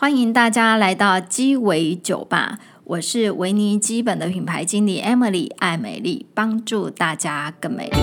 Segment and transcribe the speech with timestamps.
[0.00, 7.98] 欢迎大家来到鸡尾酒吧，我是维尼基本的品牌经理 Emily 爱美丽，帮助大家更美丽。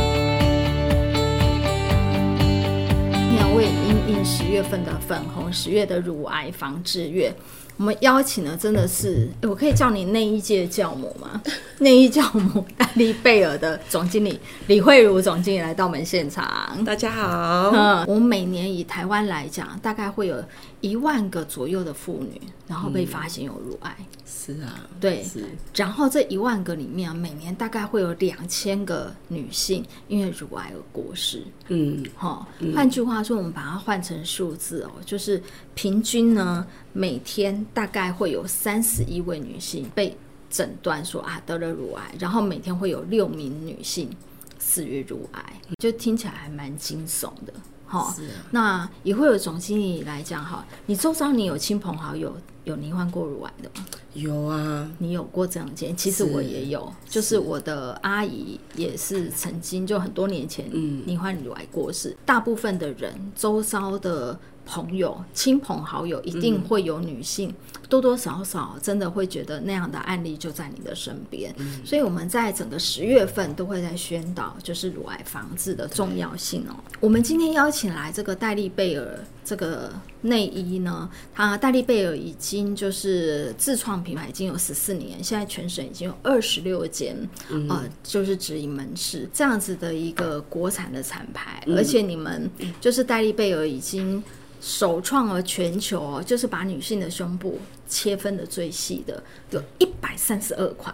[3.36, 7.34] 两位因应十月份的粉红十月的乳癌防治月。
[7.78, 11.40] 我们邀请的真的是，我可以叫你内衣界教母吗？
[11.78, 16.84] 内衣教母戴利贝尔的总经理李慧茹总经理来到我们现场。
[16.84, 17.70] 大家好。
[17.70, 20.44] 嗯，我们每年以台湾来讲，大概会有
[20.82, 23.96] 一万个左右的妇女，然后被发现有乳癌。
[24.00, 25.44] 嗯是啊，对，是。
[25.76, 31.44] 然后这一万个里面，每年大概会有两千个女性因为乳癌而过世。
[31.68, 32.72] 嗯，好、哦。
[32.74, 35.42] 换句话说，我们把它换成数字哦，就是
[35.76, 40.16] 平均呢，每天大概会有三十一位女性被
[40.50, 44.10] 诊断说啊得了乳癌，然后每天会有六名女性
[44.60, 47.54] 死于乳癌，就听起来还蛮惊悚的。
[47.88, 48.14] 好。
[48.52, 53.86] 那也会有总经理来讲，哈，你周遭你有亲朋好友有罹患过乳癌的吗？
[54.14, 55.96] 有啊，你有过这样经验？
[55.96, 60.70] 其实我也有，是就是我的阿姨也是曾经就很多年前
[61.06, 62.10] 罹患乳癌过世。
[62.10, 64.38] 嗯、大部分的人周遭的
[64.68, 67.50] 朋友、亲朋好友一定会有女性。
[67.50, 67.56] 嗯
[67.90, 76.76] 多多少少真的会觉得那样的案例就在你的身边，嗯，所以我们在整个十月份都会在宣导，就是乳癌防治的重要性哦。
[77.00, 87.16] 我们今天邀请来这个戴利贝尔这个内衣呢，它戴利贝尔已经就是自创品牌已经有十四年，现在全省已经有二十六间，
[87.70, 94.22] 呃，就是直营门市这样子的一个国产的产牌，而且你们就是戴利贝尔已经。
[94.60, 100.94] 首创了全球，就是把女性的胸部切分的最细的，有一百三十二款。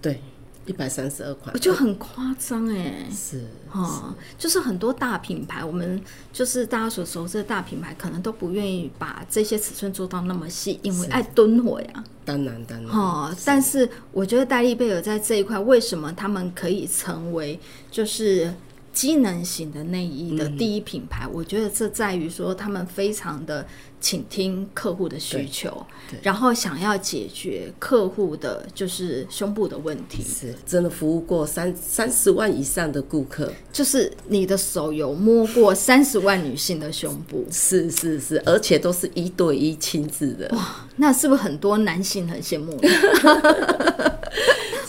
[0.00, 0.22] 对，
[0.66, 3.06] 一百三十二款，我就很夸张哎。
[3.10, 6.00] 是，哈，就是很多大品牌，我们
[6.32, 12.04] 就是大家所熟知的大品牌，可能都不愿意把这些尺寸做到那么细，因为爱蹲火呀。
[12.24, 12.90] 当然，当然。
[12.90, 17.58] 哦，但是我觉得戴利贝尔在这一块，为什么他们可以成为
[17.90, 18.52] 就是？
[18.92, 23.66] 机能型的内衣的第一品牌，嗯、我觉得这在于说他们非常的
[24.02, 25.86] 倾听客户的需求，
[26.20, 30.22] 然后想要解决客户的就是胸部的问题。
[30.22, 37.46] 是，真的服务过三三十万以上的顾客，就是你的手有摸过三十万女性的胸部？
[37.50, 40.48] 是是是，而且都是一对一亲自的。
[40.56, 42.78] 哇，那是不是很多男性很羡慕？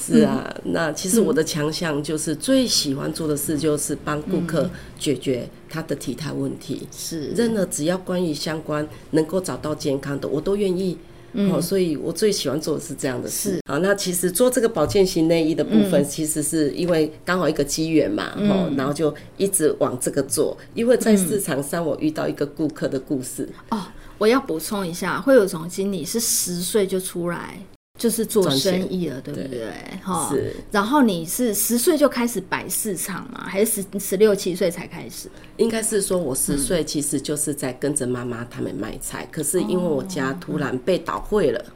[0.05, 4.69] 是啊，那其实我的强项就是最喜欢做的事就是帮顾客
[4.99, 6.87] 解决他的体态问题。
[6.91, 10.95] 是，任何只要关于相关能够找到健康的，我都愿意。
[11.35, 13.59] 嗯，所以我最喜欢做的是这样的事。
[13.67, 20.55] 好，那其实做这个保健型内衣的部分，其实是因为刚好一个机缘嘛，哦然后就一直往这个做。
[20.75, 23.49] 因为在市场上，我遇到一个顾客的故事。
[23.71, 23.81] 哦，
[24.19, 27.57] 我要补充一下，会有总经理是十岁就出来。
[27.99, 29.71] 就是做生意了，对不对？
[30.01, 30.55] 哈，是。
[30.71, 33.45] 然后你是十岁就开始摆市场吗？
[33.45, 35.29] 还是十十六七岁才开始？
[35.57, 41.73] 应该是说，我十岁其实就是在跟着妈妈他们卖菜，嗯，可是因为我家突然被倒会了，嗯，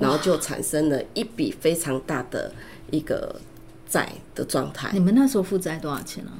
[0.00, 2.52] 然后就产生了一笔非常大的
[2.90, 3.34] 一个
[3.88, 4.90] 债的状态。
[4.92, 6.30] 你们那时候负债多少钱呢？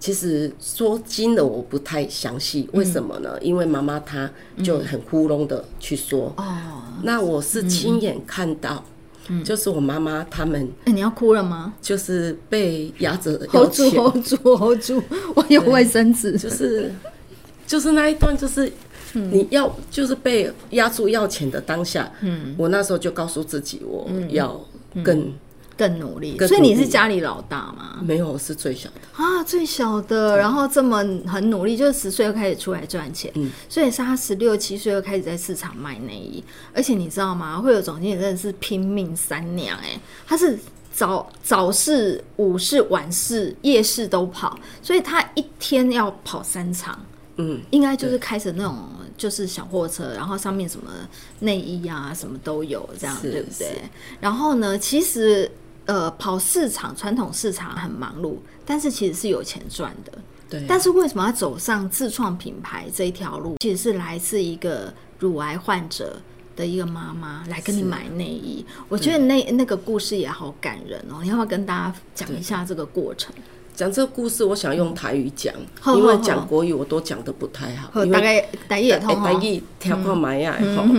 [0.00, 3.30] 其实说金的我不太详细，为什么呢？
[3.34, 4.30] 嗯、因为妈妈她
[4.62, 6.32] 就很糊弄的去说。
[6.36, 8.84] 哦、嗯，那我是亲眼看到，
[9.28, 10.62] 嗯、就是我妈妈他们。
[10.84, 11.74] 哎、欸，你要哭了吗？
[11.82, 15.02] 就是被压着，hold 住，hold 住，hold 住，
[15.34, 16.38] 我有卫生纸。
[16.38, 16.92] 就是，
[17.66, 18.72] 就是那一段，就是
[19.12, 22.08] 你要，就是被压住要钱的当下。
[22.20, 24.60] 嗯，我那时候就告诉自己，我要
[25.02, 25.32] 更。
[25.78, 28.00] 嗯更努力，所以你是家里老大吗？
[28.02, 30.36] 没有，我是最小的啊，最小的。
[30.36, 33.30] 然后这么很努力，就是十岁就开始出来赚钱。
[33.36, 36.42] 嗯，所以是他十六七岁就开始在市场卖内衣。
[36.74, 37.60] 而且你知道吗？
[37.60, 39.96] 会有总经理真的是拼命三娘哎，
[40.26, 40.58] 他是
[40.92, 46.98] 早早市、午市、晚市、夜市都跑，所以他一天要跑三场。
[47.36, 48.76] 嗯，应该就是开着那种
[49.16, 50.90] 就是小货车，然后上面什么
[51.38, 53.80] 内衣啊什么都有，这样对不对？
[54.20, 55.48] 然后呢，其实。
[55.88, 58.36] 呃，跑市场，传统市场很忙碌，
[58.66, 60.12] 但是其实是有钱赚的。
[60.50, 60.62] 对。
[60.68, 63.56] 但是为什么要走上自创品牌这一条路？
[63.60, 66.20] 其实是来自一个乳癌患者
[66.54, 68.62] 的一个妈妈来跟你买内衣。
[68.90, 71.20] 我觉得那那个故事也好感人哦。
[71.22, 73.34] 你要不要跟大家讲一下这个过程？
[73.74, 75.54] 讲这个故事，我想用台语讲，
[75.96, 78.04] 因为讲国语我都讲的不太好。
[78.04, 80.54] 大概台语也通台语听看买呀，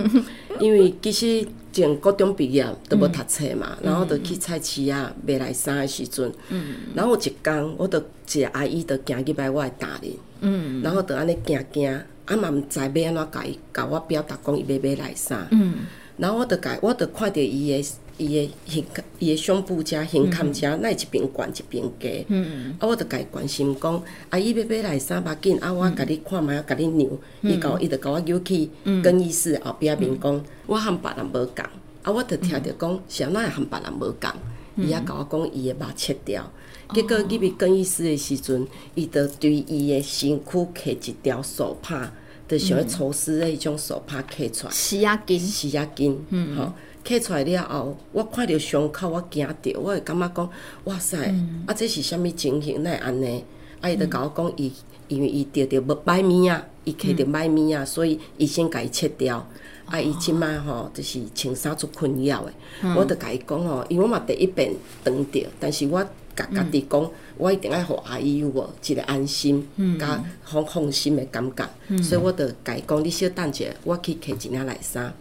[0.60, 1.48] 因为其实。
[1.80, 10.12] 前高中毕业都要读册嘛，嗯、然后就去菜市啊买来衫的时阵，嗯、然后有一工我就一个阿姨就行去买我的大人，
[10.42, 15.48] 嗯、然后就安尼行行，啊啊嘛毋知要安怎甲伊甲我表达讲伊要买来啥。
[15.52, 15.74] 嗯。
[16.18, 17.82] 然后我着甲我着看着伊诶
[18.20, 18.84] 伊的胸
[19.18, 22.26] 伊的胸部遮胸坎遮，那一边悬一边低。
[22.28, 22.76] 嗯。
[22.80, 27.10] 啊，我着甲伊关心讲，啊，伊要买来三百斤，啊，我甲你看觅，甲你量。
[27.42, 28.70] 伊甲我伊着甲我叫去
[29.02, 31.66] 更衣室后壁面讲，我含别人无共。
[32.04, 34.32] 啊，我着听着讲，啥物会和别人无共。
[34.78, 36.52] 伊也甲我讲，伊的肉切掉。
[36.94, 42.12] 结果入去更衣室的时阵，伊着对伊的身躯刻一条手帕，
[42.48, 44.74] 着像咧抽丝的迄种手帕刻出来。
[44.74, 46.16] 洗压巾，洗压巾，
[46.56, 46.74] 吼，
[47.10, 50.50] 刻出来了后，我看着伤口，我惊着，我会感觉讲，
[50.84, 51.18] 哇塞，
[51.66, 52.84] 啊，这是啥物情形？
[52.84, 53.44] 哪会安尼？
[53.82, 54.72] 啊，伊就甲我讲，伊
[55.08, 59.48] 因为伊着着要歹物啊，伊刻着歹物啊，所以伊先甲伊切掉。
[59.86, 62.54] 啊，伊即摆吼，就是穿衫足困扰诶。
[62.96, 64.72] 我著甲伊讲吼，因为我嘛第一遍
[65.04, 66.06] 断着，但是我。
[66.36, 69.68] 甲家己讲，我一定爱互阿姨有无一个安心，
[70.00, 71.68] 甲放放心的感觉，
[72.02, 75.14] 所以我著甲伊讲，你小等者，我去摕一领内衫，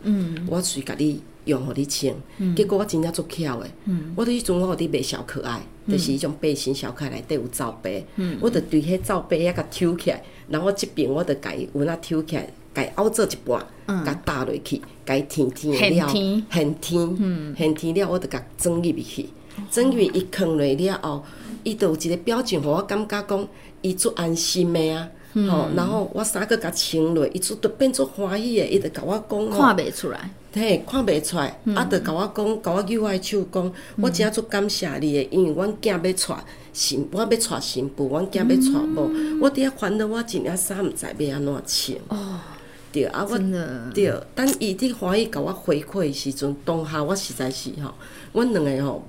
[0.47, 2.15] 我随甲你用，互你穿。
[2.55, 3.67] 结果我真正足巧的，
[4.15, 8.07] 我伫迄阵我互你买小可爱，就是迄种背心小可爱内底有罩杯，
[8.41, 16.07] 我着对迄罩杯遐甲抽起来，然后即边我着甲伊有那抽起来，甲伊凹做一半，甲搭落去，甲伊天天了，
[16.51, 19.27] 很天，很天了，我着甲装入去。
[19.71, 21.25] 装入去伊藏落了后，
[21.65, 23.49] 伊就有一个表情，互我感觉讲
[23.83, 25.09] 伊足安心诶啊。
[25.49, 36.33] 吼，然后我衫个甲穿落，伊就都变作欢喜诶，伊就甲我讲，看袂出来，嘿，看袂出来，啊，就甲我讲，甲我举我手讲，我真足感谢你的，因为阮囝要娶
[36.73, 39.03] 新，我要娶新妇，阮囝要娶某，
[39.41, 41.99] 我伫遐烦恼，我一领衫毋知要安怎穿。
[42.09, 42.41] 哦，
[42.93, 43.39] 对啊，我
[43.95, 47.95] 对，等伊伫欢喜甲我回馈的时阵，当下我实在是吼，
[48.33, 49.05] 阮两个吼。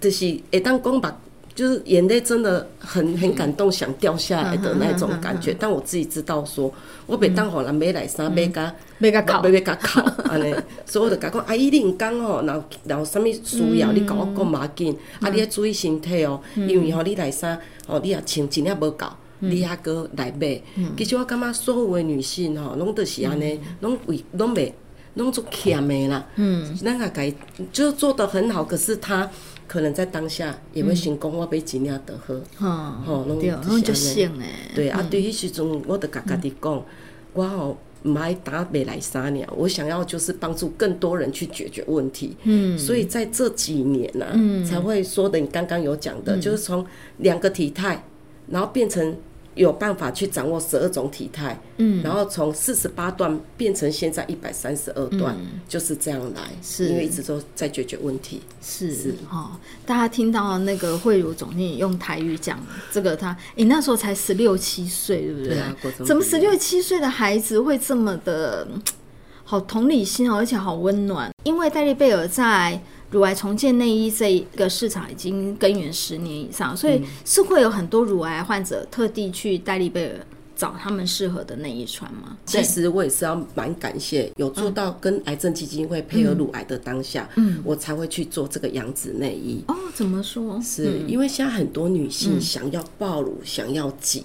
[0.00, 1.20] 就是会当讲吧，
[1.60, 5.54] 就是眼泪真的很很感动，想掉下来的那种感觉。
[5.60, 6.72] 但我自己知道，说
[7.04, 10.54] 我袂当互人买来衫，买甲买甲哭，买甲哭安尼。
[10.86, 14.96] 所以我就甲讲，阿姨你毋讲吼，然后然后啥物需要，你甲我讲嘛紧。
[15.20, 19.06] 啊，你要注意身体哦，因为吼你来衫，吼你也穿真正无够，
[19.40, 20.58] 你还阁来买。
[20.96, 24.72] 其实我感觉所有的女性吼，拢都是安尼，拢为拢袂
[25.12, 26.24] 拢做欠的啦。
[26.36, 27.30] 嗯，咱也该
[27.70, 29.30] 就做得很好，可是他。
[29.70, 34.42] 可能在当下也会想讲我要尽量的喝，吼，拢拢就是安尼。
[34.74, 36.84] 对啊，对迄时阵我得甲家己讲，
[37.34, 42.36] 我吼毋爱打未来三年，我想要就是帮助更多人去解决问题。
[42.42, 44.26] 嗯，所以在这几年呐，
[44.68, 46.84] 才会说的你刚刚有讲的，就是从
[47.18, 48.04] 两个体态，
[48.48, 49.16] 然后变成。
[49.60, 58.40] 有办法去掌握十二种体态，嗯，然后从四十八段变成现在一百三十二段，嗯，就是这样来，是因为一直都在解决问题。
[58.62, 59.50] 是是哦，
[59.84, 62.58] 大家听到那个慧如总经理用台语讲
[62.90, 65.48] 这个，他你那时候才十六七岁，对不对？
[65.48, 65.76] 对啊，
[66.06, 68.66] 怎么十六七岁的孩子会这么的
[69.44, 71.30] 好同理心哦，而且好温暖？
[71.44, 72.80] 因为戴利贝尔在。
[73.10, 82.36] 乳癌重建内衣这一个市场已经根源十年以上，所以是会有很多乳癌患者特地去戴利贝尔找他们适合的内衣穿吗？
[82.44, 89.64] 其实我也是要蛮感谢有做到跟癌症基金会配合乳癌的当下，嗯，我才会去做这个样子内衣。
[89.68, 90.60] 哦，怎么说？
[90.62, 94.24] 是因为现在很多女性想要暴乳，想要挤。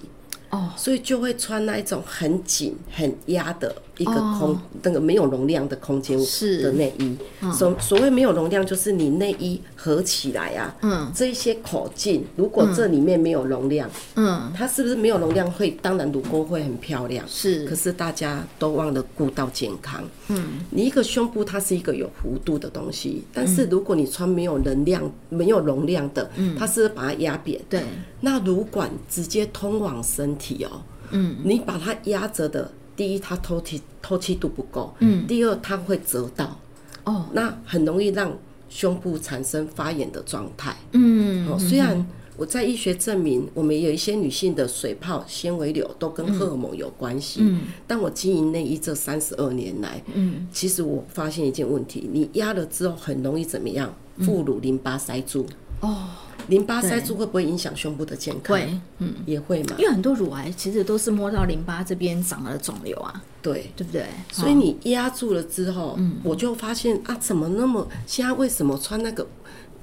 [0.51, 6.17] 哦，所以就会穿那一种很紧、很压的一个空、哦、那个没有容量的空间
[6.61, 7.17] 的内衣。
[7.53, 15.71] 所、嗯、所谓没有容量，就是你内衣合起来啊，嗯，这一些口径，如果这里面没有容量，嗯，它是不是没有容量会？
[15.81, 17.65] 当然乳沟会很漂亮，是。
[17.65, 20.03] 可是大家都忘了顾到健康。
[20.27, 27.61] 嗯，你一个胸部它是一个有弧度的东西，但是如果你穿没有能量、没有容量的，嗯，它是把它压扁。
[27.69, 27.83] 对，
[28.21, 30.81] 那乳管直接通往身体哦。
[31.11, 36.59] 嗯，你把它压着的，第一它透气透气度不够，嗯，第二它会折到，
[37.03, 38.31] 哦，那很容易让
[38.69, 40.75] 胸部产生发炎的状态。
[40.91, 42.05] 嗯，哦，虽然。
[42.37, 47.39] 我在医学证明，我们有一些女性的水泡、纤维瘤都跟荷尔蒙有关系。
[47.41, 53.95] 嗯，但我经营内衣这三十二年来，嗯，其实我发现一件问题：你压了之后，很容易怎么样？
[54.19, 55.45] 副乳淋巴塞住。
[55.79, 56.07] 哦，
[56.47, 58.57] 淋巴塞住会不会影响胸部的健康？
[58.57, 59.75] 会，嗯，也会嘛。
[59.77, 63.23] 因为很多乳癌其实都是摸到淋巴这边长了肿瘤啊。
[63.41, 64.05] 对，对不对？
[64.31, 69.25] 所以你压住了之后，嗯，我就发现啊，怎么那么现在为什么穿那个？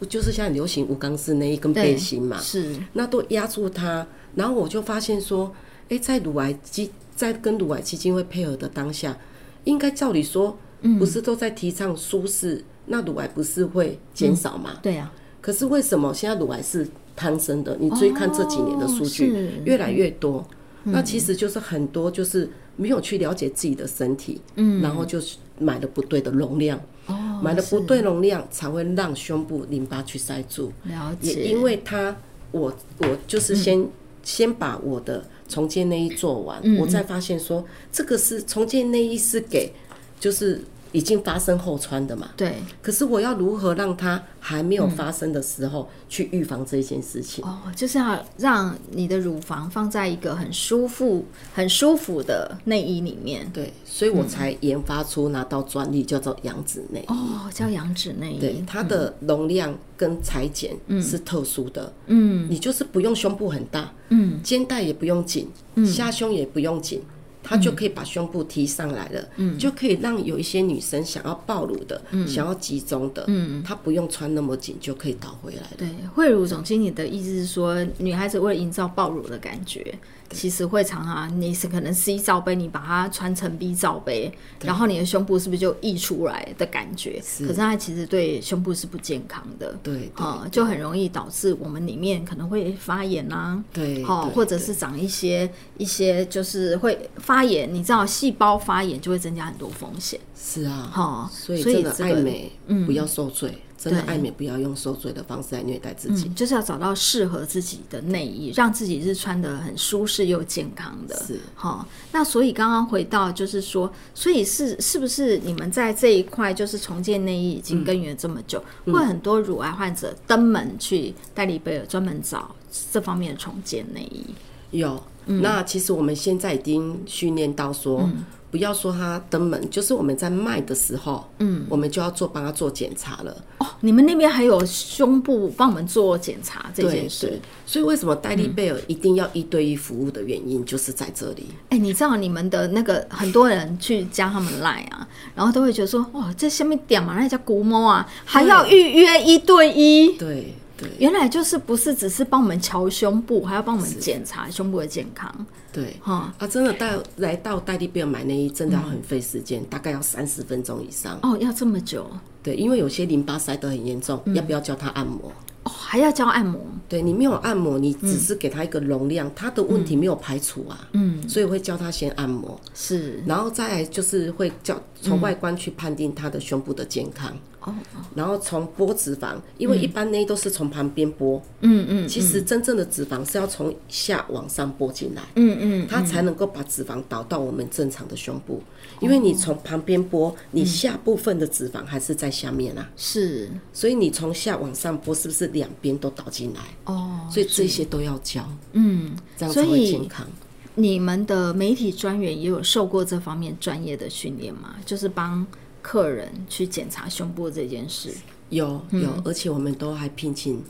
[0.09, 4.05] 就是现在流行无钢丝内衣跟背心嘛，是那都压住它，
[4.35, 5.55] 然后我就发现说，
[5.85, 9.17] 哎、欸，在乳癌基在跟乳癌基金会配合的当下，
[9.63, 10.59] 应该照理说，
[10.99, 14.71] 不是都在提倡舒适、嗯，那乳癌不是会减少吗？
[14.75, 15.22] 嗯、对呀、啊。
[15.43, 17.77] 可是为什么现在乳癌是攀升的？
[17.79, 20.43] 你注意看这几年的数据，越来越多。
[20.85, 30.73] 那其实就是很多就是没有去了解自己的身体，嗯，然后就是买了不对的容量，哦，买了不对容量才会让胸部淋巴去塞住。
[30.85, 32.17] 了解，也因为他，
[32.53, 33.91] 我我就是先、嗯、
[34.23, 39.73] 先把我的重建内衣做完，嗯、我再发现说这个是重建内衣是给
[40.21, 40.63] 就是。
[40.93, 42.31] 已经发生后穿的嘛？
[42.37, 42.55] 对。
[42.81, 47.45] 可是我要如何让它还没有发生的时候去预防这件事情？
[47.45, 53.49] 哦，就是要让你的乳房放在一个很舒服、很舒服的内衣里面。
[53.53, 57.05] 对，所以我才研发出拿到专利，叫做羊脂内衣。
[57.09, 58.41] 哦，叫羊脂内衣。
[58.41, 61.93] 对，它的容量跟裁剪是特殊的。
[62.07, 67.01] 嗯，你就是不用胸部很大，嗯，肩带也不用紧，嗯，下胸也不用紧。
[67.43, 75.77] 它就可以把胸部提上来了，嗯，就可以让有一些女生想要暴露的，嗯，想要集中的，嗯，她不用穿那么紧就可以倒回来了。
[75.79, 79.95] 对，慧茹总经理的意思是说，女孩子为了营造暴露的感觉。
[80.33, 87.21] 其实会常常，你是可能 C 罩杯，你把它穿成 B 罩杯，然后你的胸部是不是就溢出来的感觉？
[87.23, 87.47] 是。
[87.47, 100.19] 可是它其实对胸部是不健康的，对，啊，就很容易导致我们里面可能会发炎啊，对，好，或者是长一些一些就是会发炎，你知道细胞发炎就会增加很多风险。
[100.35, 103.53] 是啊，哈，所以真的爱美，嗯，不要受罪。
[103.83, 111.17] 真的爱美，不要用受罪的方式来虐待自己，嗯，就是要找到适合自己的内衣，让自己是穿的很舒适又健康的。
[111.27, 111.85] 是，好。
[112.13, 122.55] 那所以刚刚回到，就是说，所以是是不是你们在这一块，就是重建内衣已经耕耘这么久，嗯，会很多乳癌患者登门去戴利贝尔专门找
[122.93, 124.25] 这方面的重建内衣？
[124.71, 125.43] 有，嗯。
[125.43, 128.09] 那其实我们现在已经训练到说。
[128.53, 133.35] 嗯不要说他登门，就是我们在卖的时候，嗯，我们就要做帮他做检查了。
[133.57, 137.29] 哦，你们那边还有胸部帮我们做检查这件事？
[137.29, 141.47] 对，所以为什么戴利贝尔一定要一对一服务的原因就是在这里。
[141.71, 150.13] 哎、欸，你知道你们的那个很多人去加他们 line 啊，然后都会觉得说，哇，这下面点嘛，那叫古摸啊，还要预约一对一。
[150.19, 150.53] 对。
[150.99, 155.47] 原来就是不是只是帮我们敲胸部，还要帮我们检查胸部的健康。
[155.73, 161.19] 对，哈啊，真的带来到戴利贝尔买内衣，真的要很费时间，嗯，大概要三十分钟以上。
[161.23, 162.07] 哦，要这么久？
[162.43, 165.33] 对，因为有些淋巴塞得很严重，嗯，要不要教他按摩？
[165.63, 166.61] 哦，还要教按摩？
[166.89, 170.89] 对，你没有按摩，你只是给他一个容量，他的问题没有排除啊。
[170.93, 177.35] 嗯，所以会教他先按摩，是，然后再来就是会教从外观去判定他的胸部的健康。
[177.65, 177.75] 哦，
[178.15, 188.61] 然后从剥脂肪，因为一般呢都是从旁边剥，嗯嗯，其实真正的脂肪是要从下往上剥进来，嗯嗯，它才能够把脂肪导到我们正常的胸部，
[189.01, 196.61] 因为你从旁边剥，你下部分的脂肪还是在下面啊，是，所以你从下往上剥，是不是两边都导进来？
[196.87, 200.27] 哦，所以这些都要教，嗯，这样才会健康。
[200.75, 204.77] 你们的媒体专员也有受过这方面专业的训练吗？
[204.85, 205.47] 就是帮。
[205.83, 208.15] 客人去检查胸部这件事，
[208.49, 210.63] 有有、嗯，而且我们都还聘请。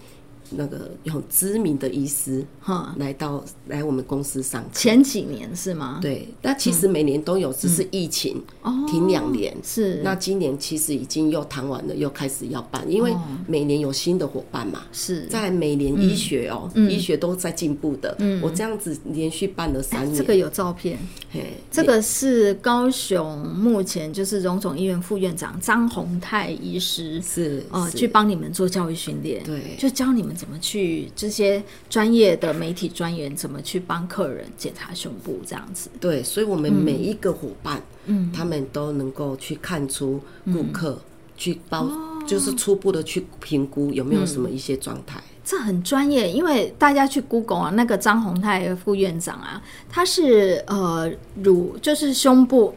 [0.51, 5.99] 那个有知名的医师哈来到来我们公司上课，前几年是吗？
[6.03, 8.43] 对，那其实每年都有，只是疫情
[8.89, 9.57] 停两年。
[9.63, 13.15] 是，那今年其实已经又谈完了，又开始要办，因为
[13.47, 14.83] 每年有新的伙伴嘛。
[14.93, 18.15] 是在每年医学哦，医学都在进步的。
[18.19, 20.99] 嗯我这样子连续办了三年，这个有照片。
[21.31, 30.32] 嘿，这个是高雄目前就是荣总医院副院长张宏泰医师是哦，去帮你们做教育训练，对，就教你们。
[30.35, 35.89] 怎么去这些专业的媒体专员怎么去帮客人检查胸部这样子？
[36.01, 40.21] 对，所以我们每一个伙伴，嗯，他们都能够去看出
[40.53, 41.01] 顾客、嗯、
[41.37, 45.32] 去包、哦，就是初步的去评估有没有什么一些状态、嗯。
[45.45, 51.11] 这很专业，因为大家去 Google 啊，那个张宏泰副院长啊，他是呃
[51.43, 52.73] 乳就是胸部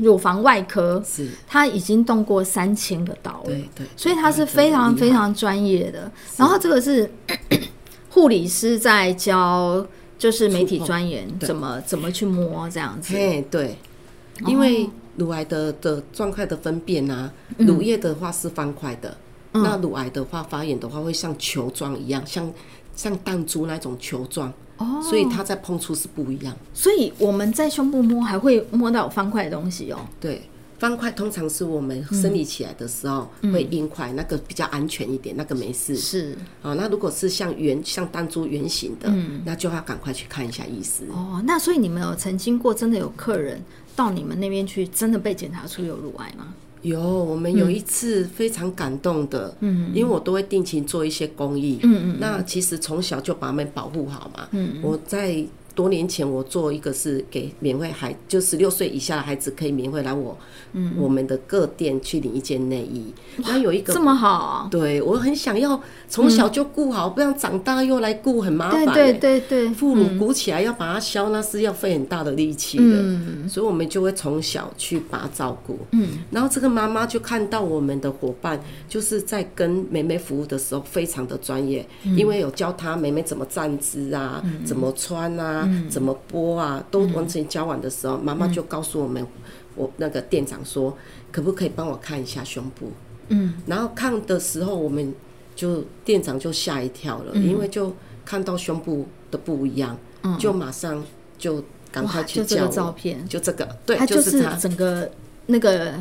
[0.00, 6.10] 乳房外科，是他已经动过三千个刀了，对对，所以他是非常非常专业的。
[6.38, 7.10] 然后这个是
[8.08, 9.86] 护理师在教，
[10.18, 13.12] 就是媒体专员怎么怎么去摸这样子。
[13.12, 13.76] 对对，
[14.46, 19.14] 因为乳癌的的状态的分辨啊，乳液的话是方块的。
[19.62, 22.52] 那乳癌的话，发炎的话会像球状一样，像
[22.94, 26.56] 像弹珠那种球状哦，所以它在碰触是不一样。
[26.74, 29.98] 所以我们在胸部摸还会摸到方块的东西哦。
[30.20, 30.42] 对，
[30.78, 35.96] 方块通常是我们生理起来的时候会硬块，那个比较安全一点，那个没事。
[35.96, 39.10] 是啊，那如果是像圆像弹珠圆形的，
[39.44, 41.04] 那就要赶快去看一下医师。
[41.10, 43.62] 哦，那所以你们有曾经过真的有客人
[43.94, 46.54] 到你们那边去，真的被检查出有乳癌吗？
[46.86, 55.44] 有，我们有一次非常感动的，嗯，因为我都会定期做一些公益，嗯嗯，那其实从小就把他们保护好嘛，嗯，我在
[55.76, 60.36] 多年前我做一个是给免费孩，就十六岁以下的孩子可以免费来我，
[60.72, 63.12] 嗯，我们的各店去领一件内衣。
[63.36, 65.78] 那有一个这么好，对我很想要
[66.08, 68.86] 从小就顾好，不然长大又来顾很麻烦。
[68.86, 72.84] 对对对对，副乳鼓起来要把它削，那是要费很大的力气的。
[72.84, 75.78] 嗯，所以我们就会从小去把它照顾。
[75.90, 85.65] 嗯，然后这个妈妈就看到我们的伙伴就是在跟妹妹服务的时候非常的专业，因为有教她妹妹怎么站姿啊，怎么穿啊。
[85.88, 86.84] 怎么播啊？
[86.90, 89.26] 都完成交往的时候，妈妈就告诉我们，
[89.74, 90.96] 我那个店长说，
[91.30, 92.90] 可不可以帮我看一下胸部？
[93.28, 95.12] 嗯，然后看的时候，我们
[95.54, 97.92] 就店长就吓一跳了，因为就
[98.24, 99.96] 看到胸部的不一样，
[100.38, 101.02] 就马上
[101.38, 105.10] 就赶快去叫照片，就这个，对，它就是整个
[105.46, 105.94] 那个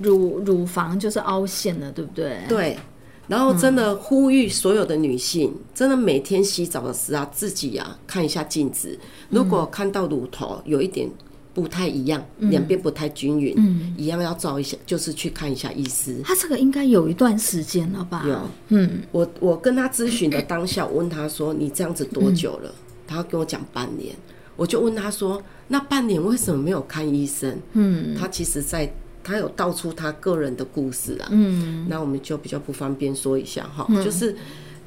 [0.00, 2.42] 乳乳房就是凹陷了，对不对？
[2.48, 2.78] 对。
[3.28, 11.08] 然后真的呼吁所有的女性，真的每天洗澡的时候啊自己啊看一下镜子，如果看到乳头有一点
[11.52, 16.20] 不太一样，两边不太均匀，嗯一样要照一下，就是去看一下医师。
[16.24, 18.24] 他这个应该有一段时间了吧？
[18.26, 22.74] 有，嗯，我我跟他咨询的当下，我问他说：“你这样子多久了？”
[23.06, 24.14] 他跟我讲半年，
[24.56, 28.90] 我就问他说：“那半年为什么没有看医生？”嗯，他其实在。
[29.28, 34.34] 他有道出他个人的故事啊，嗯，那我们就比较不方便说一下哈，嗯、就是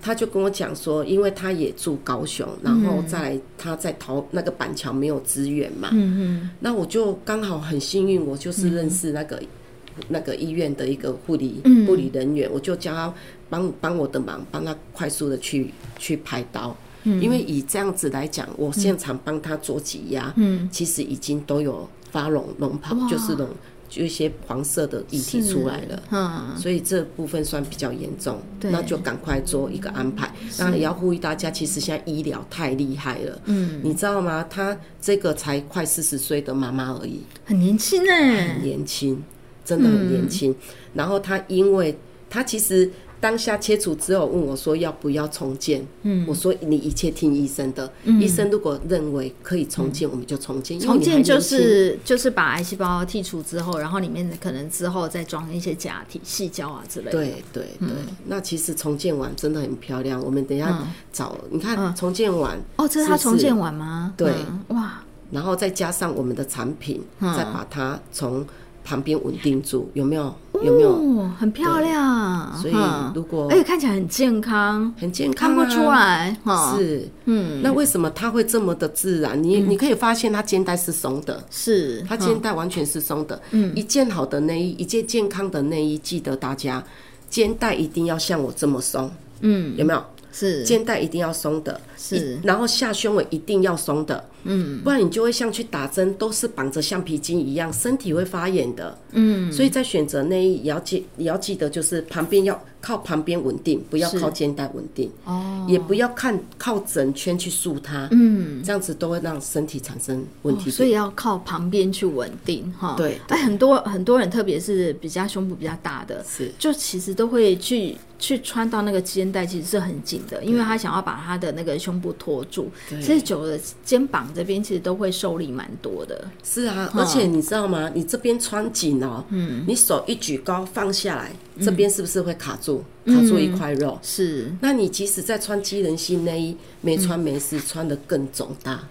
[0.02, 13.14] 他就跟我讲说，因为他也住高雄，然后在他在桃那个板桥没有资源嘛，嗯嗯，那我就刚好很幸运，我就是认识那个、嗯、那个医院的一个护理护理人员，我就叫他
[13.48, 23.46] 帮帮我的忙，帮他快速的去去排刀，嗯，因为以这样子来讲，我现场帮他做挤压，嗯，其实已经都有发脓脓泡，就是脓。
[23.92, 30.34] 就一些黄色的液体出来了，嗯，所以这部分算比较严重，那就赶快做一个安排。
[30.58, 34.46] 当然也要呼吁大家，其实现在医疗太厉害了，嗯，你知道吗？
[34.50, 39.22] 她这个才快四十岁的妈妈而已，很年轻哎，很年轻，
[39.66, 40.52] 真的很年轻。
[40.52, 40.56] 嗯、
[40.94, 41.98] 然后她因为
[42.30, 42.90] 她其实。
[43.22, 45.86] 当下切除之后，问我说要不要重建？
[46.02, 47.90] 嗯，我说你一切听医生的。
[48.04, 50.80] 嗯，医生如果认为可以重建，我们就重建。
[50.80, 57.12] 重建就是就是把癌细胞剔除之后，然后里面可能之后再装一些假体、细胶啊之类的。
[57.12, 57.90] 对对对，
[58.26, 60.20] 那其实重建完真的很漂亮。
[60.20, 64.14] 我们等一下找你看重建完哦，这是他重建完吗？
[64.18, 64.34] 对，
[64.70, 68.44] 哇，然后再加上我们的产品，再把它从。
[68.92, 70.36] 旁边稳定住，有没有？
[70.62, 70.90] 有没有？
[70.92, 72.54] 哦，很漂亮。
[72.62, 72.76] 所以
[73.16, 76.36] 如果而且看起来很健康，很健康，看不出来。
[76.76, 77.62] 是，嗯。
[77.64, 79.42] 那为什么它会这么的自然？
[79.42, 83.42] 你你可以发现它肩带是松的，是它肩带完全是松的。
[83.52, 86.84] 嗯，一件好的内衣，一件健康的内衣，记得大家
[87.30, 89.10] 肩带一定要像我这么松。
[89.40, 90.04] 嗯，有没有？
[90.34, 94.24] 是肩带一定要松的，是，然后下胸围一定要松的。
[94.44, 98.98] 嗯，不然你就会像去打针，都是绑着橡皮筋一样，身体会发炎的。
[99.12, 105.12] 嗯，所以在选择内衣也要记，也要记得就是旁边要靠旁边稳定，不要靠肩带稳定。
[105.26, 108.08] 哦，也不要看靠整圈去束它。
[108.12, 110.72] 嗯，这样子都会让身体产生问题。
[110.72, 112.96] 所以要靠旁边去稳定哈。
[112.98, 122.72] 对，哎，很多很多人，特别是比较胸部比较大的，是就其实都会去去穿到那个肩带，其实是很紧的，因为他想要把他的那个胸部托住。
[122.90, 124.28] 其实久了肩膀。
[124.34, 127.92] 这边其实都会受力蛮多的，是啊，而且你知道吗？
[127.94, 132.71] 你这边穿紧哦，嗯，你手一举高放下来，这边是不是会卡住？
[133.06, 133.98] 卡住一块肉？
[134.02, 134.52] 是。
[134.62, 138.88] 那你即使在穿机能性内衣，没穿没事，穿的更肿大，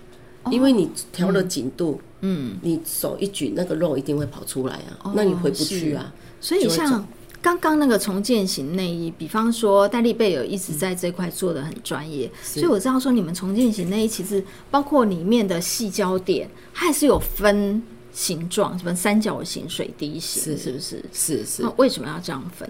[0.51, 7.07] 因为你调了紧度，嗯，你手一举，那个肉一定会跑出来啊，那你回不去啊，所以像。
[7.43, 21.03] 刚刚那个重建型内衣，比方说戴丽贝尔一直在这块做的很专业，所以我知道说你们重建型内衣其实包括里面的细胶点，它还是有分形状，什么三角形、水滴形，是不是？
[21.15, 21.63] 是是。
[21.63, 22.69] 那为什么要这样分？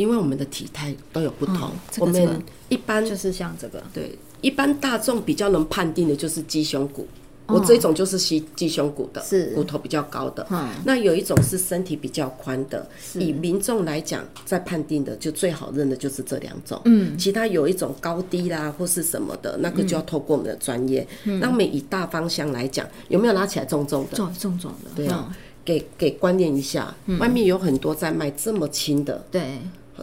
[0.00, 7.06] 因为我们的体态都有不同，我们一般就是像这个，对，一般大众比较能判定的就是鸡胸骨。
[7.46, 10.46] 我这种就是吸鸡胸骨的，是骨头比较高的。
[10.50, 12.88] 嗯，那有一种是身体比较宽的。
[13.14, 16.80] 以民众来讲，在判定的就最好认的就是这两种。
[16.86, 21.06] 嗯，其他有一种高低啦或是什么的，那个就要透过我们的专业。
[21.24, 24.16] 嗯，那么以大方向来讲，有没有拉起来重重的？
[24.16, 24.90] 重重重的。
[24.94, 29.26] 对啊，给给观念一下，外面有很多在卖这么轻的。
[29.30, 29.58] 对。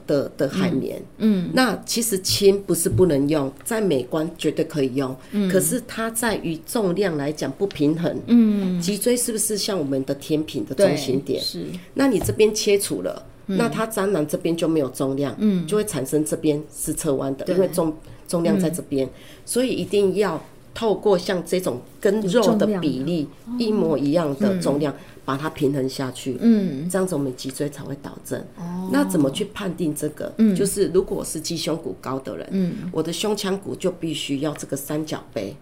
[0.05, 11.41] 的的海绵，嗯，那其实轻不是不能用，在美观绝对可以用，嗯，可是它在于重量来讲不平衡，嗯，脊椎是不是像我们的天平的中心点？
[11.41, 17.95] 是，那你这边切除了，那它当然这边就没有重量，嗯，就会产生这边是侧弯的，因为重
[18.27, 19.09] 重量在这边，
[19.45, 24.93] 所以一定要透过像这种跟肉的比例一模一样的重量，
[25.27, 28.39] 把它平衡下去，嗯，这样子我们脊椎才会导正。
[28.55, 30.33] 哦，那怎么去判定这个？
[30.37, 35.53] 嗯，就是如果是鸡胸骨高的人，嗯，我的胸腔骨就必须要这个三角杯，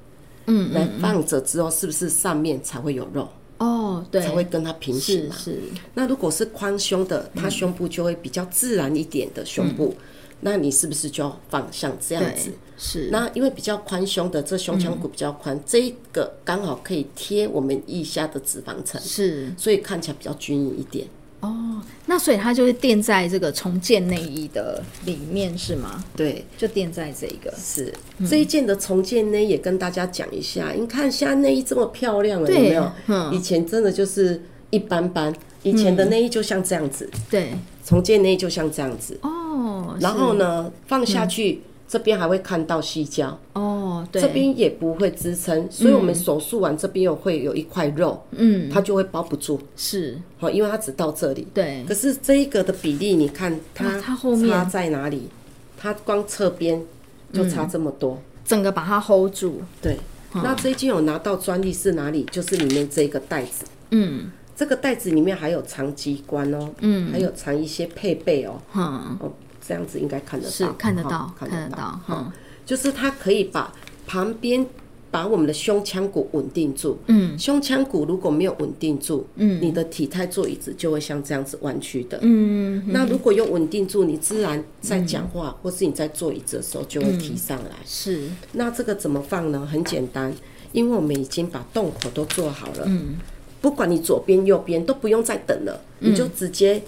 [0.46, 3.28] 嗯，来放着之后，是不是上面才会有肉？
[3.58, 5.36] 哦，对，才会跟它平行嘛。
[5.36, 5.58] 是。
[5.96, 9.96] 那如果是宽胸的，它胸部就会比较自然一点的胸部。
[10.42, 12.52] 那你是不是就要放像这样子？
[12.78, 13.10] 是。
[13.12, 21.08] 那因为比较宽胸的，这胸腔骨比较宽，嗯、这个刚好可以贴我们腋下的脂肪层，是，所以看起来比较均匀一点。
[21.42, 26.04] 哦，那所以它就是垫在这个重建内衣的里面是吗？
[26.16, 27.54] 对，就垫在这个。
[27.56, 32.92] 是、嗯、这一件的重建内也跟大家讲一下，你看现在内衣这么漂亮了，有没有？
[33.08, 33.32] 嗯。
[33.32, 37.08] 以前真的就是一般般，以前的内衣就像这样子。
[37.30, 37.60] 对、嗯。
[37.86, 39.20] 重建内衣就像这样子。
[39.22, 39.96] 哦。
[40.00, 41.62] 然后呢，放下去，嗯、
[41.96, 43.40] 这边还会看到细胶。
[43.54, 51.86] 哦，对，这边也不会支撑，所以我们手术完这边又会有一块肉，嗯，它就会包不住，是，好，因为它只到这里，对。
[51.88, 55.30] 可是这一个的比例，你看它它后面差在哪里？
[55.78, 56.84] 它光侧边
[57.32, 59.98] 就差这么多，嗯、整个把它 hold 住，对。
[60.34, 62.28] 嗯、那这一件有拿到专利是哪里？
[62.30, 69.18] 就是里面这个袋子，嗯，这个袋子里面还有藏机关哦，嗯，还有藏一些配备哦，嗯。
[69.22, 69.32] 哦
[69.68, 72.32] 这样子应该看得到，是看得到，看得到，哈，
[72.66, 73.74] 就是它可以把
[74.06, 74.66] 旁边
[75.10, 76.98] 把我们的胸腔骨稳定住。
[77.08, 82.20] 嗯，胸腔骨如果没有稳定住，嗯，你的体态坐椅子就会像这样子弯曲的。
[82.22, 87.72] 嗯，那如果有稳定住，你自然在讲话或是你在坐椅子的时候就会提上来。
[87.86, 89.66] 是，那这个怎么放呢？
[89.66, 90.34] 很简单，
[90.74, 92.84] 因为我们已经把洞口都做好了。
[92.86, 93.16] 嗯，
[93.62, 96.84] 不管你左边右边都不用再等了，你就直接。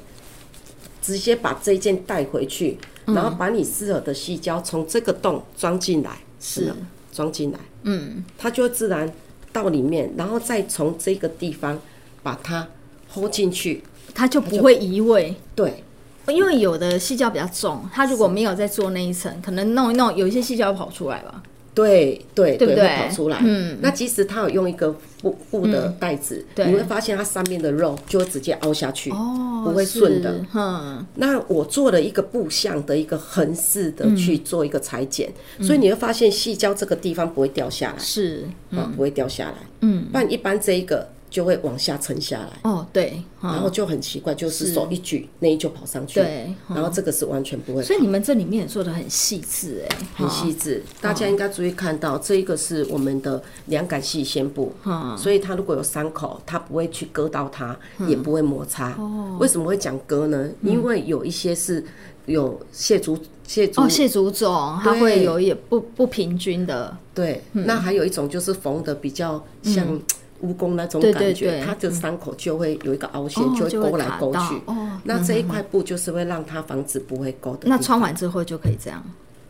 [1.07, 6.73] 直接把这一件带回去，然后把你适合的细胶从这个洞装进来，是。
[7.13, 9.11] 装进来，嗯，它就会自然
[9.51, 11.79] 到里面，然后再从这个地方
[12.21, 12.67] 把它
[13.11, 13.81] hold 进去，
[14.13, 15.35] 它就不会移位。
[15.55, 15.83] 对，
[16.27, 21.41] 因为有的细胶比较重，它如果没有在做那一层，可能弄一弄，有一些细胶跑出来吧。
[21.77, 23.37] 对对对，会跑出来。
[23.41, 30.43] 嗯，那即使它有用一个布布的袋子，你会发现它上面的肉就会直接凹下去，哦，不会顺的。
[30.55, 39.55] 嗯，那我做了一个布相的一个横式的去做一个裁剪，所以你会发现细胶这个地方不会掉下来，是啊，不会掉下来。
[39.81, 41.07] 嗯，不然一般这一个。
[41.29, 42.59] 就会往下沉下来。
[42.63, 44.77] 哦，对，然后就很奇怪，就是。
[44.77, 47.81] 手一举，内衣就跑上去，对，然后这个是完全不会。
[47.81, 50.83] 所以你们这里面也做的很细致，哎，很细致。
[51.01, 54.71] 大家应该注意看到，这一个是我们的凉感细纤布，
[55.17, 57.75] 所以它如果有伤口，它不会去割到它，
[58.07, 58.91] 也不会摩擦。
[58.99, 60.49] 哦，为什么会讲割呢？
[60.61, 61.83] 因为有一些是
[62.27, 66.95] 有蟹足蟹足哦，蟹足肿，它会有也不不平均的。
[67.15, 69.99] 对，那还有一种就是缝的比较像。
[70.43, 74.61] 蜈蚣那种感觉，它的伤口就会有一个凹陷，就会勾来勾去。
[74.65, 77.67] 哦，那这一块布就是会让它防止不会勾的。
[77.67, 79.03] 那穿完之后就可以这样，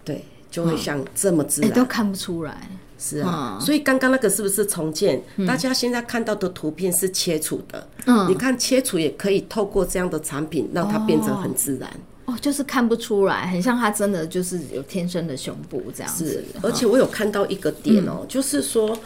[0.05, 2.69] 对，就会像这么自然，都看不出来。
[2.99, 5.21] 是啊，所以刚刚那个是不是重建？
[5.45, 7.87] 大家现在看到的图片是切除的。
[8.05, 11.87] 嗯，你看切除也可以透过这样的产品让它变成很自然。
[12.25, 16.43] 哦，就是看不出来，很像它真的就是有天生的胸部这样子。
[16.63, 18.97] 而且我有看到一个点哦，就是说。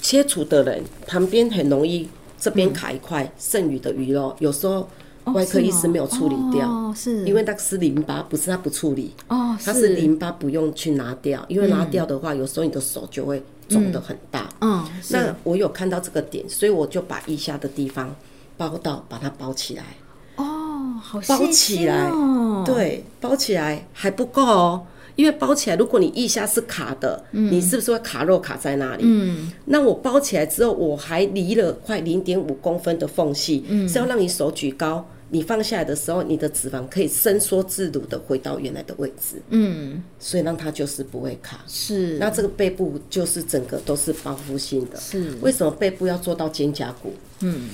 [0.00, 2.08] 切除的人旁边很容易
[2.38, 4.88] 这边卡一块剩余的鱼肉，有时候
[5.24, 18.16] 外科医师没有处理掉，是因为那个是淋巴，不是他不处理，哦，他是淋巴不用去拿掉，因为拿掉的话，有时候你的手就会肿得很大，嗯，那我有看到这个点，所以我就把腋下的地方
[18.56, 19.84] 包到，把它包起来，
[20.36, 22.10] 哦，好包起来，
[22.64, 24.86] 对，包起来还不够哦。
[25.20, 29.02] 因为包起来，如果你腋下是卡的，嗯、你是不是会卡肉卡在那里？
[29.04, 41.62] 嗯，那我包起来之后，我还离了快零点五公分的缝隙，嗯，是要让你手举高，你放下来的时候，你的脂肪可以伸缩自如的回到原来的位置，嗯，所以让它就是不会卡。
[41.68, 44.98] 是，那这个背部就是整个都是包覆性的。
[44.98, 47.12] 是，为什么背部要做到肩胛骨？
[47.40, 47.68] 嗯。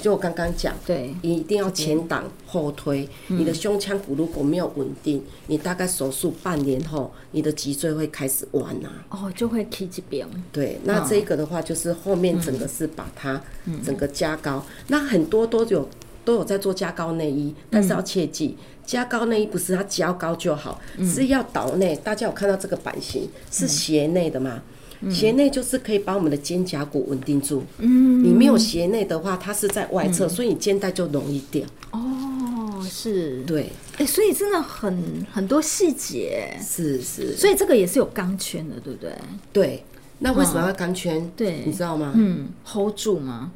[0.00, 3.08] 就我刚刚讲，对，你一定要前挡后推。
[3.26, 8.88] 你的胸腔骨如果没有稳定，你大概手术半年后，你的脊椎会开始弯呐。
[9.10, 10.26] 哦，就会起这边。
[10.52, 13.40] 对，那这个的话就是后面整个是把它
[13.84, 14.64] 整个加高。
[14.86, 15.88] 那很多都有
[16.24, 18.56] 都有在做加高内衣，但是要切记，
[18.86, 21.96] 加高内衣不是它加高就好，是要倒内。
[21.96, 24.62] 大家有看到这个版型是斜内的吗？
[25.10, 27.62] 斜内就是可以把我们的肩胛骨稳定住。
[27.78, 31.64] 嗯，你没有鞋内的话，它是在外侧，所以你肩带就容易掉。
[31.92, 36.56] 哦，是，对，哎，所以真的很很多细节。
[36.60, 39.12] 是是，所以这个也是有钢圈的，对不对？
[39.52, 39.84] 对，
[40.18, 41.18] 那为什么要钢圈？
[41.18, 42.12] 嗯、对，你知道吗？
[42.16, 43.52] 嗯，hold 住吗？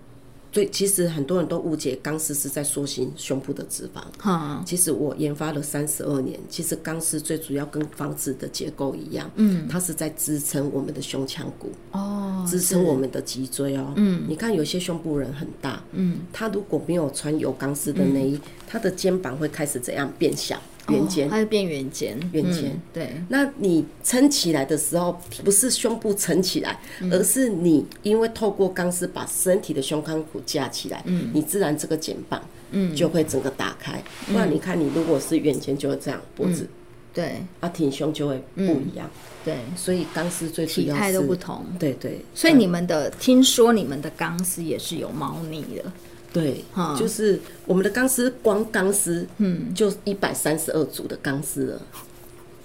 [0.53, 4.03] 对，其实很多人都误解钢丝是在塑形胸部的脂肪。
[4.23, 13.95] 嗯，其实我研发了三十二年，其实钢丝最主要跟房子的结构一样，嗯，它是在支撑我们的胸腔骨，哦，支撑我们的脊椎哦。
[13.97, 20.61] 嗯，你看有些胸部人很大，嗯，他如果没有穿有钢丝的内衣，他的肩膀会开始怎样变小？
[20.89, 22.81] 圆肩，它会变圆肩，圆肩。
[22.93, 26.79] 对，那你撑起来的时候，不是胸部撑起来，
[27.11, 32.43] 而是你因为透过钢丝把身体的胸腔骨架起来，嗯，你自然这个肩膀，
[32.73, 34.03] 嗯，就会整个打开。
[34.27, 36.67] 不然你看，你如果是圆肩，就会这样脖子，
[37.15, 39.09] 对，啊，挺胸就会不一样，
[39.45, 39.57] 对。
[39.77, 42.25] 所以钢丝最体态都不同，对对。
[42.35, 45.93] 所以你们的听说你们的钢丝也是有猫腻的。
[46.33, 46.65] 对，
[46.99, 51.83] 就是我们的钢丝，光钢丝，嗯，就一百三十二组的钢丝了。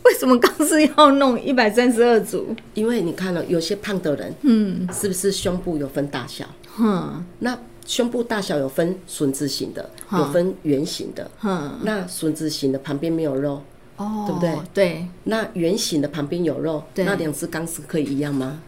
[0.04, 2.56] 为什么钢丝要弄一百三十二组？
[2.74, 6.46] 因为你看了有些胖的人，嗯，是不是胸部有分大小？
[6.80, 11.30] 嗯，那胸部大小有分笋子型的，有分圆形的。
[11.44, 13.62] 嗯，那笋子型的旁边没有肉，
[13.98, 14.58] 哦，对不对？
[14.74, 15.08] 对。
[15.26, 18.62] 那圆形的旁边有肉，那两只钢丝可以一样吗？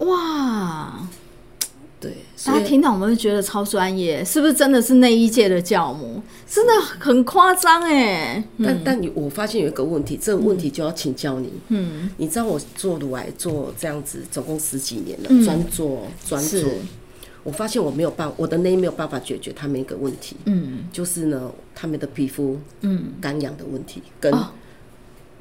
[0.00, 1.08] 哇！
[2.02, 2.12] 对，
[2.44, 6.20] 大家听到我们会觉得超专业，是不是真的是内衣界的教母？
[6.48, 8.42] 真的很夸张哎！
[8.58, 11.52] 但但你我发现有一个问题，这个问题就要请教你。
[11.68, 16.60] 嗯，你知道我做乳癌做这样子总共十几年了，专做专做，
[17.44, 20.34] 我发现我没有办法，我的内衣没有办法解决他们一个问题。
[20.46, 24.34] 嗯，就是呢，他们的皮肤嗯干痒的问题跟。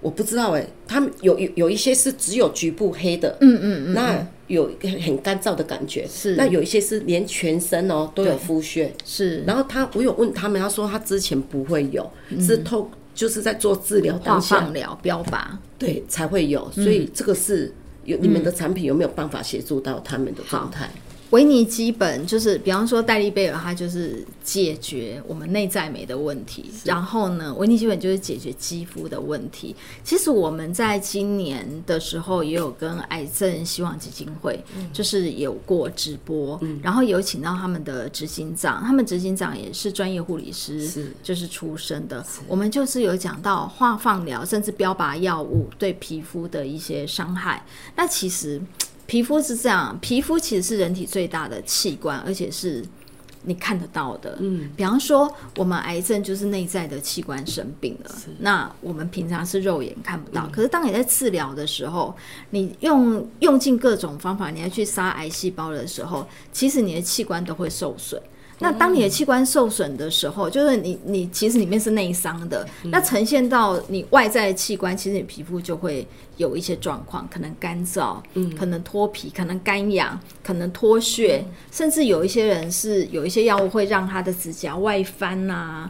[0.04, 6.36] 我不知道哎，他们有有有一些是只有局部黑的，嗯嗯嗯，那有很干燥的感觉，是。
[6.36, 9.42] 那有一些是连全身哦都有肤屑，是。
[9.48, 12.10] 然后他我有问他们，他说他之前不会有，
[12.40, 15.46] 是透就是在做治疗当下放疗标靶，
[15.78, 17.74] 对才会有，所以这个是
[18.06, 20.90] 有你们的产品有没有办法协助到他们的状态？
[21.32, 26.70] 维尼基本就是，比方说戴利贝尔，它就是解决我们内在美的问题。
[26.84, 29.74] 然后呢，维尼基本就是解决肌肤的问题。
[30.04, 42.26] 其实我们在今年的时候也有跟癌症希望基金会，就是有过直播，然后有请到他们的执行长，他们执行长也是专业护理师，就是出身的。
[42.46, 47.66] 我们就是有讲到化放疗，甚至标靶药物对皮肤的一些伤害。
[47.96, 48.62] 那其实。
[49.08, 52.86] 皮肤是这样，皮肤其实是人体最大的器官，而且是
[53.44, 54.38] 你看得到的。
[54.40, 60.48] 嗯，比方说我们癌症就是内在的器官生病了，那我们平常是肉眼看不到。
[60.52, 62.16] 可是当你在治疗的时候，
[62.52, 68.22] 你用用尽各种方法，你要去杀癌细胞的时候，其实你的器官都会受损。
[68.62, 85.90] 那当你的器官受损的时候，就是你你其实里面是内伤的，那呈现到你外在的器官，其实你皮肤就会有一些状况，可能干燥，嗯，可能脱皮，可能干痒，可能脱屑，甚至有一些人是有一些药物会让他的指甲外翻呐，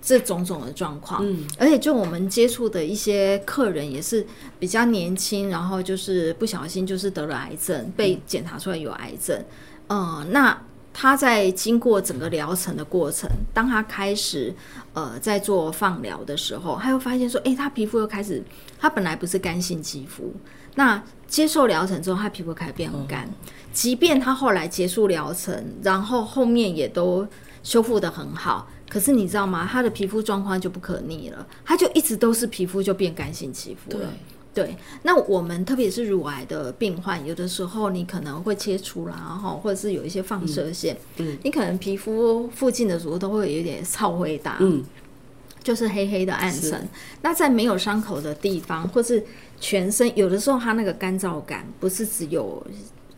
[0.00, 1.26] 这种种的状况。
[1.26, 4.24] 嗯，而且就我们接触的一些客人也是
[4.60, 9.44] 比较年轻，然后就是不小心就是得了癌症，被检查出来有癌症，
[9.88, 10.56] 嗯，那。
[10.96, 14.54] 他在经过整个疗程的过程，当他开始
[14.92, 18.40] 呃在做放疗的时候，他又发现说，哎、他皮肤又开始，
[18.78, 20.32] 他本来不是干性肌肤，
[20.76, 23.28] 那接受疗程之后，他皮肤开始变很干。
[23.72, 27.26] 即便他后来结束疗程，然后后面也都
[27.64, 29.68] 修复得很好，可是你知道吗？
[29.68, 34.08] 他的皮肤状况就不可逆了，他就一直都是皮肤就变干性肌肤了。
[34.54, 44.84] 对，那我们特别是乳癌的病患，有的时候你可能会切除啦，哈，或者是有一些放射线，嗯，嗯，你可能皮肤附近的时候都会有一点超灰大，嗯，
[45.62, 46.88] 就是黑黑的暗沉。
[47.22, 49.24] 那在没有伤口的地方，或是
[49.60, 52.64] 全身，有的时候它那个干燥感不是只有。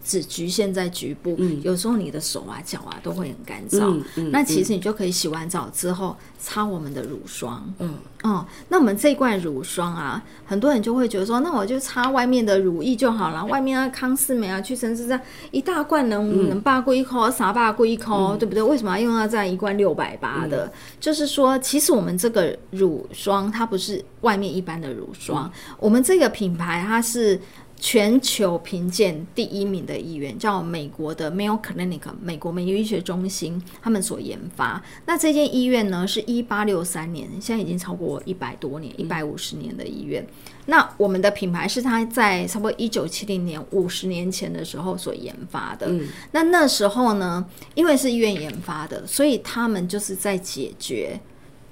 [0.07, 3.81] 只局限在局部，嗯、有时候你的手啊、脚啊都会很干燥。
[3.87, 7.69] 嗯嗯、那其实你就可以洗完澡之后擦我们的乳霜。
[7.81, 13.45] 嗯，哦，那我们这一罐乳霜啊，很多人就会觉得说，那我就擦外面的乳液就好了。
[13.47, 18.63] 外面啊，康斯美啊，屈臣氏这样一大罐能、嗯、能八贵口，啥八贵口，对不对？
[18.63, 20.67] 为什么要用到这样一罐六百八的？
[20.67, 27.41] 嗯、就是说，其实我们这个乳霜它不是外面一般的乳霜，嗯、我们这个品牌它是。
[27.87, 34.83] 全球评鉴第一名的医院叫美国的 Mayo Clinic，美国美国医学中心，他们所研发。
[35.05, 40.27] 那这间医院呢，是一八六三年，现在已经超过一百多年，一百五十年的医院。
[40.65, 45.87] 那我们的品牌是他在差不多一九七零年五十年前的时候所研发的。
[45.89, 47.47] 嗯、那那时候呢，
[47.77, 51.21] 因为是医院研发的，所以他们就是在解决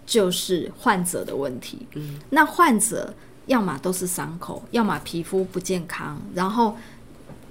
[0.06, 1.88] 就是患者的问题。
[1.94, 3.12] 嗯、那患者。
[3.46, 6.76] 要么都是伤口，要么皮肤不健康，然后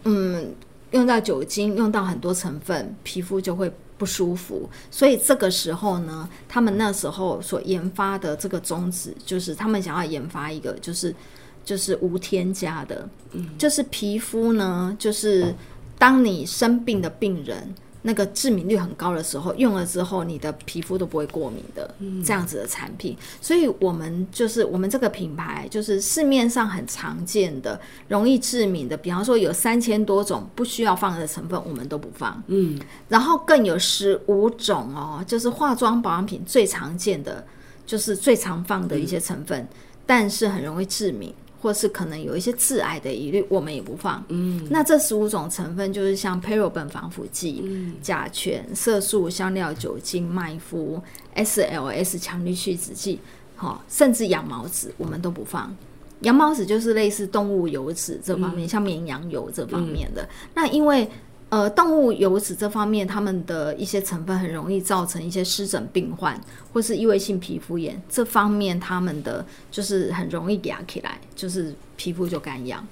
[0.04, 0.54] 嗯，
[0.92, 4.70] 用到酒精，用到很多成分，皮肤就会不舒服。
[4.90, 11.16] 所以这个时候呢，他们那时候所研发的这个宗旨，就是他们想要研发一个，就是
[11.64, 15.54] 就是无添加的，嗯，就是皮肤呢，就是
[15.98, 17.74] 当你生病的病人。
[18.06, 23.18] 那个致敏率很高的时候，用了之后，你的皮肤都不会过敏的，这样子的产品。
[23.42, 32.44] 所以，我们就是我们这个品牌，就是市面上很常见的容易致敏的，比方说有三千多种不需要放的成分，我们都不放。
[32.48, 37.46] 嗯，然后更有十五种哦，就是化妆保养品最常见的，
[37.86, 39.66] 就是最常放的一些成分，
[40.06, 41.34] 但是很容易致敏。
[41.64, 44.22] 或是可能有一些致癌的疑虑，我们也不放。
[44.28, 51.02] 嗯，那这十五种成分就是像 paraben 防腐剂、嗯、甲醛、色素、香料、酒精、麦麸、
[51.38, 53.18] SLS 强力去脂剂，
[53.56, 55.74] 好，甚至羊毛脂我们都不放。
[56.20, 60.22] 羊毛脂就是类似动物油脂这方面，嗯、像绵羊油这方面的。
[60.24, 61.10] 嗯、那因为
[61.54, 66.36] 呃，动物油脂这方面，它们的一些成分很容易造成一些湿疹病患，
[66.74, 68.02] 或是异位性皮肤炎。
[68.10, 72.84] 这方面，它们的就是很容易痒起来，就是皮肤就干痒。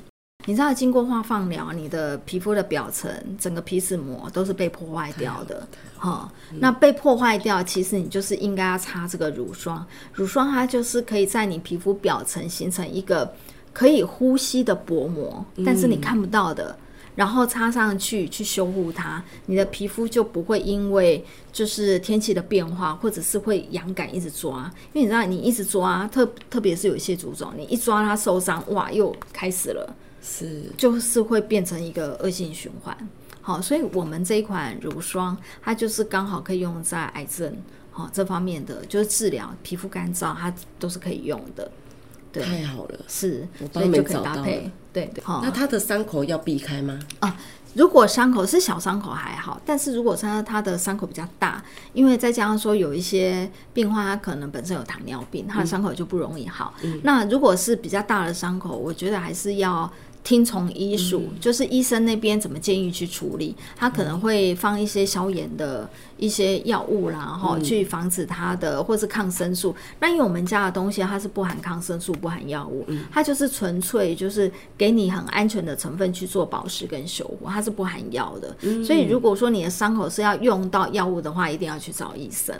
[0.46, 5.68] 你知道，经过化放疗，你的皮肤的表层，整个皮脂膜都是被破坏掉的。
[5.98, 9.84] 哈、嗯，那被破坏掉，其实你就是应该要擦这个乳霜。
[10.14, 13.34] 乳霜它就是可以在你皮肤表层形成一个
[13.74, 16.66] 可以呼吸的薄膜，但是你看不到的。
[16.70, 24.72] 嗯然后擦上去去修护它，你的皮肤就不会因为就是天气的变化，或者是会痒感一直抓。
[24.94, 32.96] 因为你知道，你一直抓，特特别是有一些猪种，你一抓它受伤，哇，又开始了，是就是会变成一个恶性循环。
[33.42, 37.54] 好，所以我们这一款乳霜，它就是刚好可以用在癌症
[37.92, 41.70] 好这方面的，就是治疗皮肤干燥，它都是可以用的。
[42.32, 44.72] 对，太好了，是，所以就可以搭配。
[44.94, 47.00] 对对，那他的伤口要避开吗？
[47.20, 47.38] 啊，
[47.74, 56.74] 如果伤口是小伤口还好，但是如果他他的伤口比较大，因为再加上说有一些病患他可能本身有糖尿病，他的伤口就不容易好。
[56.84, 59.92] 嗯，那如果是比较大的伤口，我觉得还是要。
[60.24, 65.90] 听从医术，嗯、就是医生那边怎么建议去处理，他可能会放一些消炎的
[66.22, 69.76] 一些药物啦，然后、嗯、去防止它的，或是抗生素。
[70.00, 78.56] 那因为我们家的东西它是不含抗生素、不含药物，嗯、它就是纯粹就是给你很安全的成分去做保湿跟修护，它是不含药的。
[78.62, 82.56] 嗯、所以如果说你的伤口是要用到药物的话，一定要去找医生。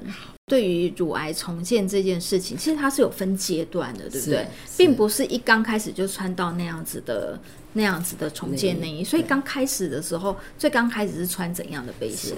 [0.48, 4.48] 对于乳癌重建这件事情，其实它是有分阶段的，对不对？
[4.76, 7.40] 并不是一刚开始就穿到那样子的
[7.74, 9.04] 那样子的重建内衣。
[9.04, 12.36] 所以刚开始的时候，最刚开始是穿怎样的背心？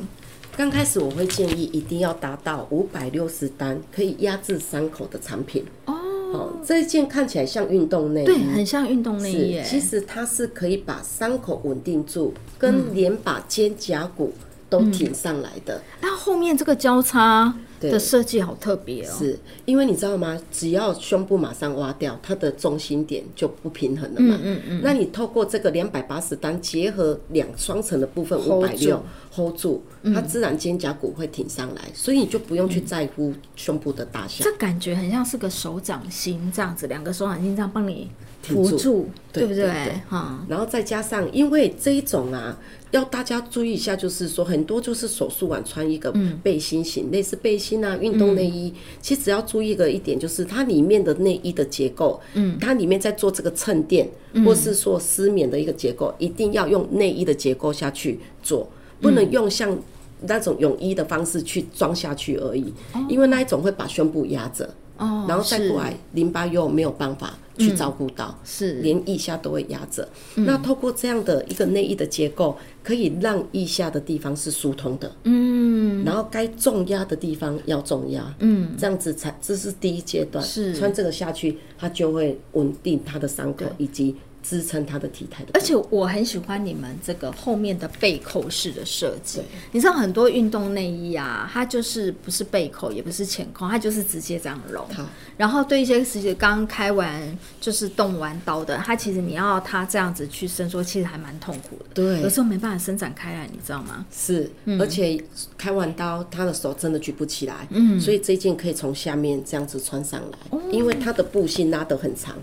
[0.56, 5.94] 刚开始我会建议一定要达到五百六十单可以压制伤口的产品哦。
[6.34, 9.60] 哦，这一件看起来像运动内衣，对，很像运动内衣。
[9.64, 14.32] 其实它是可以把伤口稳定住，跟连把肩胛骨
[14.74, 15.82] 都挺上来的。
[16.02, 17.54] 那、嗯、后面这个交叉。
[17.92, 20.40] 的设计好特别哦，是因为你知道吗？
[20.50, 24.40] 只要胸部马上挖掉，它的重心点就不平衡了嘛。
[24.42, 24.82] 嗯嗯嗯。
[24.82, 29.04] 那你透过这个两百八十单结合两双层的部分五百六
[29.36, 29.84] hold 住，
[30.16, 34.46] 它自然肩胛骨会挺上来，所以你就不用去在乎胸部的大小。
[34.46, 38.10] 这感觉很像是个手掌心这样子，两个手掌心这样帮你
[38.42, 39.70] 扶住，对不对？
[40.08, 40.40] 哈。
[40.48, 42.58] 然后再加上，因为这一种啊。
[42.94, 48.70] 要大家注意一下，就是说很多就是手术完穿一个背心型，嗯、类似背心啊、运动内衣。
[48.70, 58.70] 嗯、其实要注意的一点，就是它里面的内衣的结构，嗯，它里面在做这个衬垫，嗯、或是说丝棉的一个结构，一定要用内衣的结构下去做，
[59.02, 59.76] 不能用像
[60.22, 64.70] 那种泳衣的方式去装下去而已，嗯、因为那一种会把胸部压着。
[65.00, 70.08] 哦，然后再过来，淋巴又没有办法去照顾到，是连腋下都会压着。
[70.36, 75.12] 那透过这样的一个内衣的结构，可以让腋下的地方是疏通的。
[75.24, 78.36] 嗯，然后该重压的地方要重压。
[78.40, 80.44] 嗯，这样子才这是第一阶段。
[80.44, 84.16] 是穿这个下去，它就会稳定它的伤口以及。
[84.44, 89.40] 支撑它的体态的，而且我很喜欢你们这个后面的背扣式的设计。
[89.40, 94.86] 对你知道很多运动内衣啊，它就是不是背扣，也不是前扣，它就是直接这样揉。
[94.94, 101.86] 好然后对一些实际刚开完就是动完刀的，它其实你要它这样子去伸缩，其实还蛮痛苦的。
[101.94, 104.06] 对，有时候没办法伸展开来，你知道吗？
[104.12, 105.18] 是，嗯、而且
[105.58, 107.68] 开完刀，他的手真的举不起来。
[107.70, 112.36] 嗯，所以这件可以从下面这样子穿上来，嗯、因为它的布性拉得很长。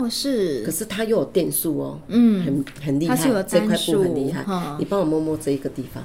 [0.00, 4.44] 哦，是，可是它又有电数哦，嗯，很很厉害，这块布很厉害。
[4.78, 6.02] 你帮我摸摸这一个地方，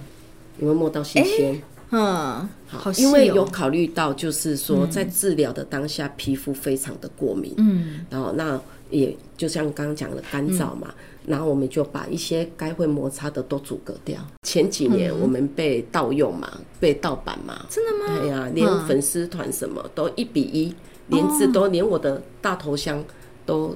[0.60, 1.62] 有没有摸到新鲜？
[1.91, 10.88] 嗯，好，因为有考虑到，就是说在治疗的当下，皮肤非常的过敏，嗯，然后那也就像刚刚讲的干燥嘛。
[10.89, 14.16] 嗯然后我们就把一些该会摩擦的都阻隔掉。
[14.43, 18.20] 前几年我们被盗用嘛，嗯、被盗版嘛，真的吗？
[18.20, 20.68] 对呀、啊，连粉丝团什么都一比一，
[21.08, 23.04] 嗯、连字都连我的大头像
[23.43, 23.76] 都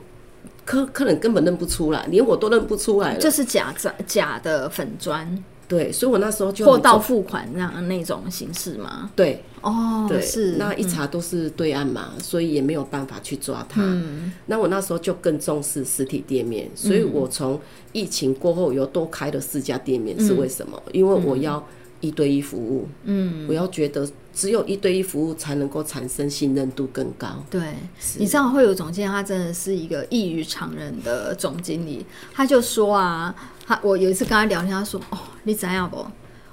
[0.69, 5.43] 客客人根本认不出来，连我都认不出来了，这是假假假的粉砖。
[5.67, 9.09] 对，所以我那时候就货到付款那样那种形式嘛。
[9.15, 13.81] 对，哦，对，是那一查都是对岸嘛，嗯、所以也没有办法去抓他。
[13.83, 17.59] 嗯，那我那时候就更重视实体店面，所以我从
[17.91, 20.79] 疫情过后又多开了四家店面，是为什么？
[20.85, 21.63] 嗯、因为我要
[21.99, 22.87] 一对一服务。
[23.05, 27.27] 嗯，我要觉得只有一对一服务才能够产生信任度更高。
[27.49, 27.75] 对，
[28.17, 33.35] 你知道会有总监，他真的是一个异于常人的总经理，他就说啊。
[33.69, 36.03] 他我有一次跟他聊天，他说：“哦，你怎样不？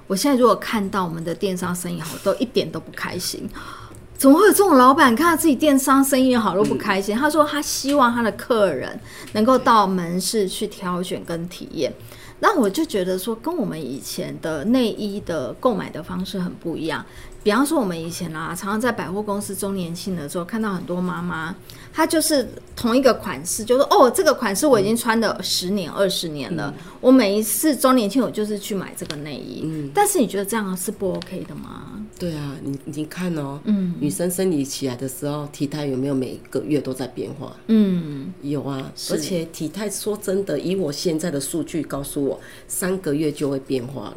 [0.06, 3.48] 我现在如果看到我们的电商生意好，都一点都不开心。
[4.18, 9.00] 怎么会有这种老板看到自己电商生意好都不开心？”他说：“他希望他的客人
[9.32, 11.90] 能够到门市去挑选跟体验。”
[12.38, 17.02] 那我就觉得说，跟我们以前的内衣的购买的方式很不一样。
[17.46, 21.54] 比方说，我们以前啊，常常在百货公司周年庆的时候，看到很多妈妈，
[21.92, 26.74] 她就是同一个款式，就是哦，这个款式我已经穿了十年、二十年了。
[26.76, 29.60] 嗯、我每一次周年庆，我就是去买这个内衣。
[29.62, 32.04] 嗯，但是你觉得这样是不 OK 的吗？
[32.18, 37.56] 对啊，你你看哦，嗯，女生生理起来的时候，体态有没有每个月都在变化？
[37.68, 44.16] 嗯，有啊，而且体态说真的，以我现在的数据告诉我，三个月就会变化了。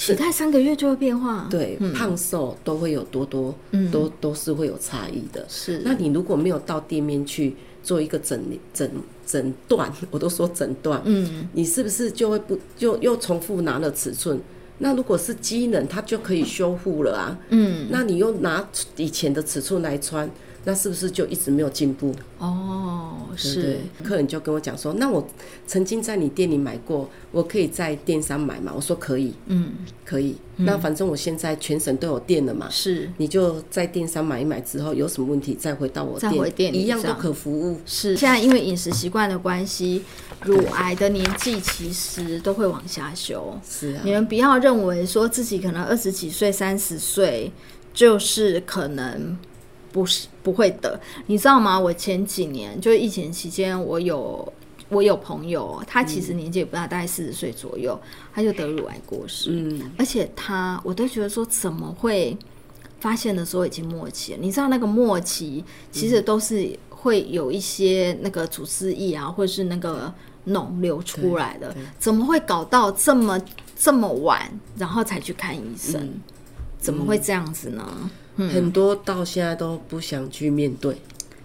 [0.00, 5.44] 体态三个月就会变化，对，嗯、胖瘦都会有多多，嗯、都都是会有差异的。
[5.48, 8.42] 是，那你如果没有到店面去做一个诊
[8.72, 8.90] 诊
[9.26, 14.40] 诊断， 我都说诊断，嗯，你是不是就会不就又重复拿了尺寸？
[14.78, 20.30] 那如果是机能，它就可以修复了啊，嗯，那你又拿以前的尺寸来穿。
[20.64, 22.14] 那是不是就一直没有进步？
[22.38, 23.62] 哦，是。
[23.62, 25.26] 对，客人就跟我讲说：“那我
[25.66, 29.72] 曾经在你店里买过，我可以在电商买吗？”我说：“可以。”嗯，
[30.04, 30.36] 可以。
[30.56, 32.68] 那反正我现在全省都有店了嘛。
[32.68, 33.10] 是。
[33.16, 37.80] 你就在电商买一买之后，有什么问题再回到我店，再回店里一样都可服务。
[37.86, 38.14] 是。
[38.14, 40.02] 现在因为饮食习惯的关系，
[40.44, 43.58] 乳癌的年纪其实都会往下修。
[43.66, 44.02] 是啊。
[44.04, 47.50] 你们不要认为说自己可能二十几岁、三十岁
[47.94, 49.38] 就是可能。
[49.92, 51.78] 不是不会的，你知道吗？
[51.78, 54.52] 我前几年就是疫情期间，我有
[54.88, 57.98] 我有朋友，他其实年纪也不大，大概四十岁左右，
[58.32, 59.50] 他就得乳癌过世。
[59.52, 62.36] 嗯，而且他我都觉得说，怎么会
[63.00, 64.38] 发现的时候已经末期了？
[64.40, 70.12] 你知道那个末期其实都是会有一些那个组织液啊，或者是那个
[70.46, 73.40] 脓流出来的，怎么会搞到这么
[73.76, 76.00] 这么晚，然后才去看医生？
[76.00, 76.20] 嗯，
[76.78, 78.10] 怎么会这样子呢？
[78.36, 80.96] 很多到现在都不想去面对，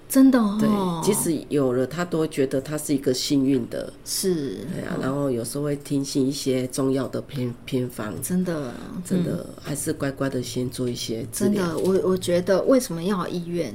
[0.07, 0.57] 真的哦。
[0.59, 0.69] 对，
[1.03, 4.59] 即使有了，他都会觉得他是一个幸运的，是。
[4.73, 8.73] 对啊，然后有时候会听信一些中药的偏偏方，真的，
[9.03, 11.67] 真的还是乖乖的先做一些治疗。
[11.67, 13.73] 真的，我我觉得为什么要医院？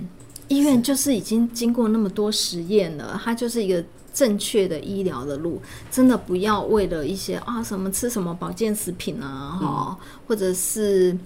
[0.48, 3.84] 医院就是已经经过那么多实验了，它就是一个
[4.14, 5.60] 正确的医疗的路。
[5.90, 11.16] 真的不要为了一些啊什么吃什么保健食品啊，哈，或者是。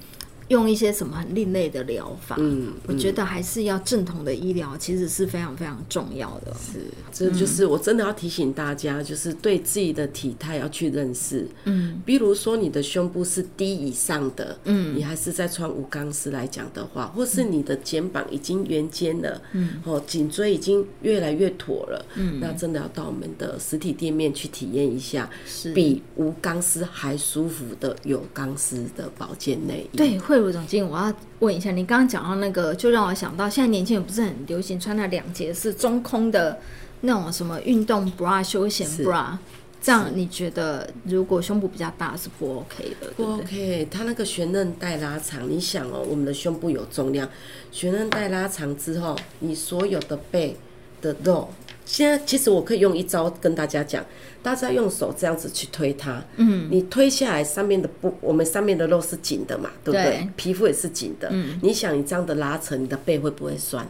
[0.55, 6.55] 用一些什么很另类的疗法，嗯，嗯，我觉得还是要正统的医疗，其实是非常非常重要的。
[6.55, 6.79] 是，
[7.13, 11.47] 这就是我真的要提醒大家，就是对自己的体态要去认识。
[11.65, 29.97] 嗯，比如说你的胸部是低以上的，嗯，你还是在穿无钢丝来讲的话，或是你的肩膀已经圆肩了，嗯，哦，颈椎已经越来越妥了，嗯，那真的要到我们的实体店面去体验一下，是比无钢丝还舒服的有钢丝的保健内衣。
[29.97, 30.19] 对。
[30.25, 36.59] 惠如总经，我要问一下，你刚刚讲到那个，就让我想到，现在年轻人不是很流行穿那两节式中空的
[37.01, 39.37] 那种什么运动 bra、休闲 bra，
[39.81, 43.11] 这样你觉得如果胸部比较大是不 OK 的？
[43.17, 47.29] 不 OK，它那个悬韧带拉长，你想哦，我们的胸部有重量，
[47.71, 50.57] 悬韧带拉长之后，你所有的背
[51.01, 51.49] 的肉。
[51.85, 54.05] 现在其实我可以用一招跟大家讲，
[54.43, 60.05] 大家用手这样子去推它，嗯，你推下来上面的布，我们上面的肉是紧的嘛，对不对？
[60.05, 63.87] 对，皮肤也是紧的，嗯，你想你这样的拉扯，你的背会不会酸？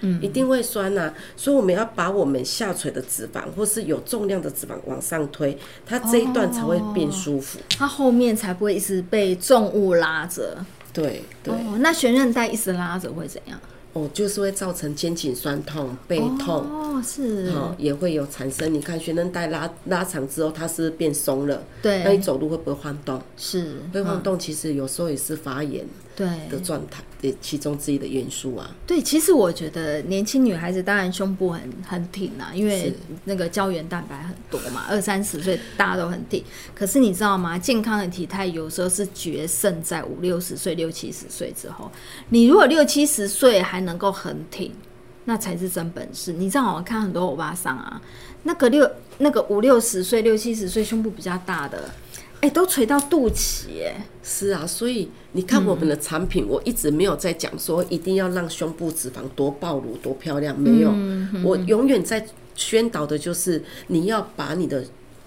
[0.00, 1.14] 嗯，一定会酸呐、啊。
[1.36, 10.64] 所以我们要把我们下垂的脂肪或是有重量的脂肪往上推，它这一段才会变舒服，哦、它后面才不会一直被重物拉着。
[10.92, 13.60] 对对、哦，那悬韧带一直拉着会怎样？
[13.94, 18.72] 哦，就是会造成肩颈酸痛、背痛，哦，是，哦，也会有产生。
[18.72, 23.20] 你看，悬韧带拉拉长之后，它是变松了，对，那你走路会不会晃动？
[23.36, 25.86] 是，会晃动，其实有时候也是发炎。
[26.18, 28.68] 对的状态的其中之一的元素啊。
[28.84, 32.92] 对，其实我觉得年轻女孩子当然胸部很很挺啊，因为
[33.22, 36.42] 那个胶原蛋白很多嘛，二三十岁大家都很挺。
[36.74, 37.56] 可是你知道吗？
[37.56, 41.88] 健康的体态有时候是决胜在五六十岁、六七十岁之后。
[42.30, 44.72] 你如果六七十岁还能够很挺，
[45.24, 46.32] 那才是真本事。
[46.32, 48.02] 你知道我看很多欧巴桑啊，
[48.42, 51.88] 那个六那个五六十岁、六七十岁胸部比较大的。
[52.40, 62.24] 哎、欸，都垂到肚脐，哎，是啊，所以你看我们的产品，我一直没有在讲说一定要让胸部脂肪多暴露多漂亮，没有，嗯嗯、我永远在
[62.54, 64.84] 宣导的就是你要把你的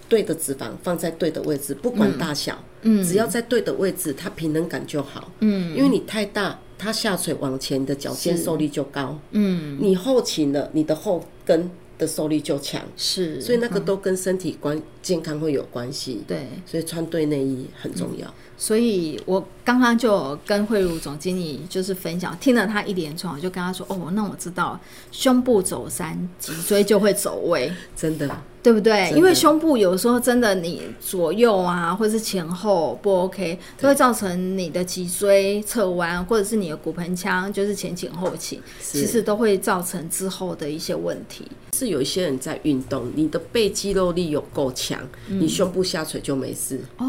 [0.08, 11.70] 对的脂肪放在对的位置，不管大小，嗯，只要在对的位置，它平衡感就好，嗯，因为你太大，它下垂往前的脚尖受力就高，嗯，你后倾了，你的后跟。
[12.02, 16.22] 的受力就强，是，所以那个都跟身体关健康会有关系。
[16.26, 18.26] 对，所以穿对内衣很重要。
[18.26, 24.78] 嗯、所以我刚刚就跟慧茹总经理就是分享，听了他一连串，我就跟他说：“哦，那我知道，
[25.10, 28.30] 胸部走山，脊椎就会走位，真的。”
[28.62, 29.10] 对不对？
[29.16, 41.48] 因为胸部有时候真的你左右啊，或者是前后不 OK，都会造成你的脊椎侧弯，或者是你的骨盆腔就是前倾后倾，其实都会造成之后的一些问题。
[41.76, 46.80] 是有一些人在运动，你的背肌肉力有够强，嗯，你胸部下垂就没事。
[46.98, 47.04] 哦，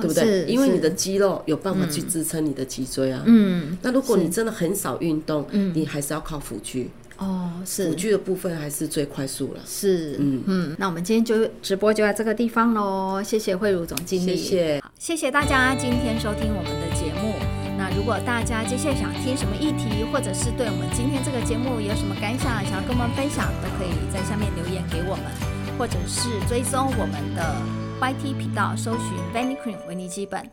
[0.00, 0.44] 对不对？
[0.44, 3.22] 因为你的肌肉有办法去支撑你的脊椎啊。
[3.26, 6.90] 嗯，那如果你真的很少运动，嗯，你还是要靠辅具。
[7.16, 9.60] 哦，是辅具的部分还是最快速了。
[9.64, 13.22] 是，嗯嗯，那我们今天就直播就在这个地方喽。
[13.22, 17.34] 谢谢慧茹总经理，谢谢，谢谢大家今天收听我们的节目。
[17.78, 25.24] 那如果大家接下来想听什么议题，或者是对我们今天这个节目有什么感想，想要跟我们分享，都可以在下面留言给我们，
[25.78, 30.50] 或者是追踪我们的 YT 频道，搜寻 Vanicream 为你记本。